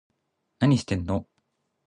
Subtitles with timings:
[0.57, 1.27] 何してんの